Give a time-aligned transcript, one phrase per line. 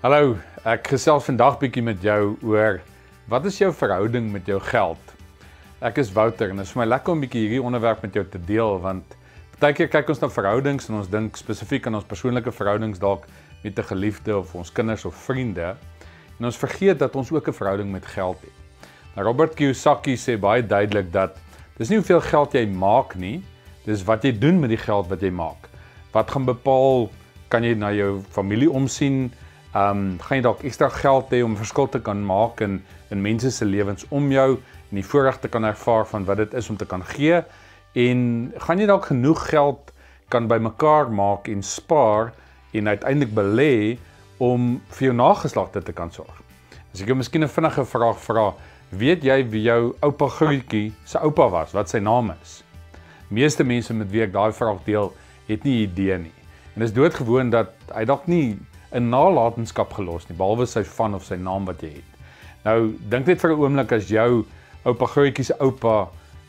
[0.00, 2.78] Hallo, ek gesels vandag bietjie met jou oor
[3.28, 5.10] wat is jou verhouding met jou geld?
[5.84, 8.22] Ek is Wouter en dit is vir my lekker om bietjie hierdie onderwerp met jou
[8.24, 9.12] te deel want
[9.60, 13.26] baie keer kyk ons na verhoudings en ons dink spesifiek aan ons persoonlike verhoudings dalk
[13.60, 15.76] met 'n geliefde of ons kinders of vriende
[16.38, 18.88] en ons vergeet dat ons ook 'n verhouding met geld het.
[19.16, 21.36] Nou Robert Kiyosaki sê baie duidelik dat
[21.76, 23.44] dis nie hoeveel geld jy maak nie,
[23.84, 25.68] dis wat jy doen met die geld wat jy maak.
[26.12, 27.10] Wat gaan bepaal
[27.50, 29.30] kan jy na jou familie omsien?
[29.70, 33.22] Ehm um, gaan jy dalk ekstra geld hê om verskil te kan maak in in
[33.22, 36.70] mense se lewens om jou en die voorreg te kan ervaar van wat dit is
[36.70, 37.42] om te kan gee
[37.94, 39.92] en gaan jy dalk genoeg geld
[40.28, 42.32] kan bymekaar maak en spaar
[42.72, 43.98] en uiteindelik belê
[44.38, 46.42] om vir jou nageslagte te kan sorg.
[46.94, 48.54] As ek jou miskien 'n vinnige vraag vra,
[48.90, 52.62] weet jy wie jou oupa Grootjie se oupa was, wat sy naam is?
[53.28, 55.12] Meeste mense met wie ek daai vraag deel,
[55.46, 56.32] het nie idee nie.
[56.74, 58.58] En is doodgewoon dat hy dalk nie
[58.92, 62.10] 'n nalatenskap gelos nie behalwe sy van of sy naam wat jy het.
[62.64, 64.44] Nou dink net vir 'n oomblik as jou
[64.84, 66.08] oupa grootjie se oupa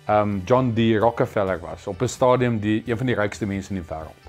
[0.09, 3.81] um John D Rockefeller was op 'n stadium die een van die rykste mense in
[3.81, 4.21] die wêreld.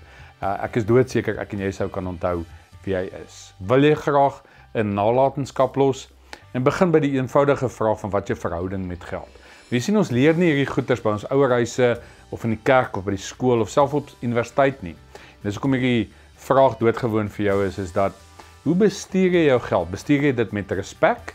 [0.43, 2.45] Uh, ek is doodseker ek en jy sou kan onthou
[2.85, 3.55] wie hy is.
[3.59, 4.43] Wil jy graag
[4.75, 6.09] 'n nalatenskap los?
[6.53, 9.31] En begin by die eenvoudige vraag van wat jou verhouding met geld.
[9.71, 13.05] Jy sien ons leer nie hierdie goeters by ons ouerhuise of in die kerk of
[13.05, 14.97] by die skool of selfs op universiteit nie.
[15.15, 16.07] En dis hoekom ek hier
[16.43, 18.17] vraag doodgewoon vir jou is is dat
[18.63, 19.91] hoe bestuur jy jou geld?
[19.91, 21.35] Bestuur jy dit met respek?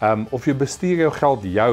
[0.00, 1.72] Ehm um, of jy bestuur jou geld jou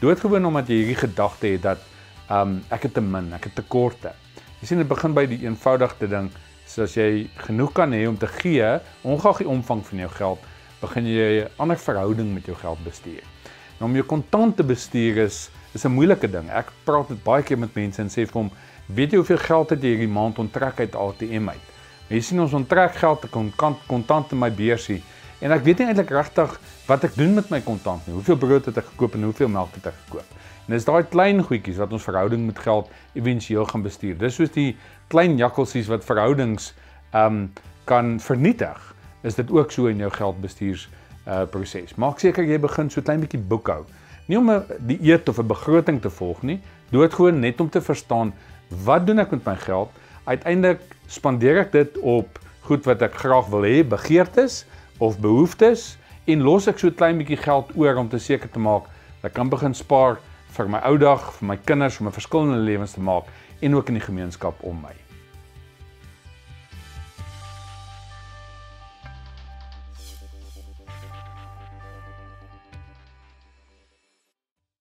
[0.00, 1.84] doodgewoon omdat jy hierdie gedagte het dat
[2.28, 4.12] ehm um, ek het te min, ek het tekorte.
[4.60, 6.30] Jy sien dit begin by die eenvoudigste ding,
[6.68, 8.68] soos jy genoeg kan hê om te gee,
[9.02, 10.44] ongeag die omvang van jou geld,
[10.80, 13.24] begin jy 'n ander verhouding met jou geld bestuur.
[13.80, 16.50] En om jou kontant te bestuur is is 'n moeilike ding.
[16.50, 18.50] Ek praat met baie keer met mense en sê vir hom,
[18.86, 21.71] "Weet jy hoeveel geld het jy hierdie maand onttrek uit ATM uit?"
[22.12, 25.00] Jy sien ons onttrek geld te kontant kontant in my beursie
[25.40, 28.12] en ek weet nie eintlik regtig wat ek doen met my kontant nie.
[28.12, 30.34] Hoeveel brood het ek gekoop en hoeveel melk het ek gekoop?
[30.66, 34.18] En dis daai klein goedjies wat ons verhouding met geld éventueel gaan bestuur.
[34.20, 34.74] Dis soos die
[35.08, 36.74] klein jakkalsies wat verhoudings
[37.12, 37.46] ehm um,
[37.88, 38.78] kan vernietig.
[39.26, 40.86] Is dit ook so in jou geldbestuurs
[41.26, 41.96] uh proses.
[41.96, 43.82] Maak seker jy begin so klein bietjie boekhou.
[44.28, 48.32] Nie om 'n dieet of 'n begroting te volg nie, doodgewoon net om te verstaan
[48.84, 49.90] wat doen ek met my geld?
[50.24, 54.62] Uiteindelik spandeer ek dit op goed wat ek graag wil hê, begeertes
[55.02, 55.96] of behoeftes
[56.30, 58.86] en los ek so klein bietjie geld oor om te seker te maak
[59.22, 60.20] dat ek kan begin spaar
[60.52, 63.24] vir my ou dag, vir my kinders om 'n verskil in hulle lewens te maak
[63.60, 64.94] en ook in die gemeenskap om my.